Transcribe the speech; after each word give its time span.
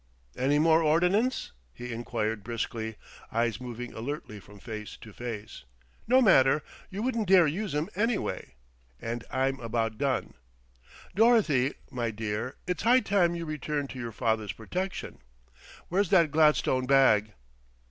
"Any 0.35 0.57
more 0.57 0.81
ordnance?" 0.81 1.51
he 1.75 1.93
inquired 1.93 2.43
briskly, 2.43 2.95
eyes 3.31 3.61
moving 3.61 3.93
alertly 3.93 4.39
from 4.39 4.57
face 4.59 4.97
to 4.97 5.13
face. 5.13 5.63
"No 6.07 6.23
matter; 6.23 6.63
you 6.89 7.03
wouldn't 7.03 7.27
dare 7.27 7.45
use 7.45 7.75
'em 7.75 7.87
anyway. 7.95 8.55
And 8.99 9.23
I'm 9.29 9.59
about 9.59 9.99
done. 9.99 10.33
Dorothy, 11.13 11.75
my 11.91 12.09
dear, 12.09 12.55
it's 12.65 12.81
high 12.81 13.01
time 13.01 13.35
you 13.35 13.45
returned 13.45 13.91
to 13.91 13.99
your 13.99 14.11
father's 14.11 14.53
protection. 14.53 15.19
Where's 15.87 16.09
that 16.09 16.31
gladstone 16.31 16.87
bag?" 16.87 17.33